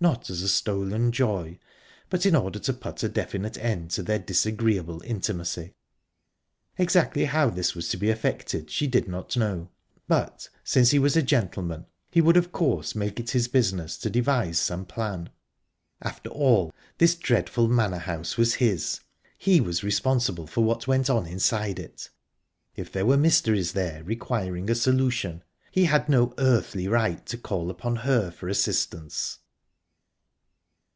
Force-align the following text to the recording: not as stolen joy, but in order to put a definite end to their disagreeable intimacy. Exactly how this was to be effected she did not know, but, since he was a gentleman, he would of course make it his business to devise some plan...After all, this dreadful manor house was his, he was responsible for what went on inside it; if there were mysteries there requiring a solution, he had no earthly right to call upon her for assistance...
not 0.00 0.30
as 0.30 0.48
stolen 0.54 1.10
joy, 1.10 1.58
but 2.08 2.24
in 2.24 2.36
order 2.36 2.60
to 2.60 2.72
put 2.72 3.02
a 3.02 3.08
definite 3.08 3.58
end 3.58 3.90
to 3.90 4.00
their 4.00 4.20
disagreeable 4.20 5.02
intimacy. 5.02 5.74
Exactly 6.78 7.24
how 7.24 7.50
this 7.50 7.74
was 7.74 7.88
to 7.88 7.96
be 7.96 8.08
effected 8.08 8.70
she 8.70 8.86
did 8.86 9.08
not 9.08 9.36
know, 9.36 9.68
but, 10.06 10.48
since 10.62 10.92
he 10.92 11.00
was 11.00 11.16
a 11.16 11.22
gentleman, 11.22 11.84
he 12.12 12.20
would 12.20 12.36
of 12.36 12.52
course 12.52 12.94
make 12.94 13.18
it 13.18 13.30
his 13.32 13.48
business 13.48 13.96
to 13.96 14.08
devise 14.08 14.56
some 14.56 14.84
plan...After 14.84 16.30
all, 16.30 16.72
this 16.98 17.16
dreadful 17.16 17.66
manor 17.66 17.98
house 17.98 18.36
was 18.36 18.54
his, 18.54 19.00
he 19.36 19.60
was 19.60 19.82
responsible 19.82 20.46
for 20.46 20.62
what 20.62 20.86
went 20.86 21.10
on 21.10 21.26
inside 21.26 21.80
it; 21.80 22.08
if 22.76 22.92
there 22.92 23.04
were 23.04 23.16
mysteries 23.16 23.72
there 23.72 24.04
requiring 24.04 24.70
a 24.70 24.76
solution, 24.76 25.42
he 25.72 25.86
had 25.86 26.08
no 26.08 26.34
earthly 26.38 26.86
right 26.86 27.26
to 27.26 27.36
call 27.36 27.68
upon 27.68 27.96
her 27.96 28.30
for 28.30 28.48
assistance... 28.48 29.40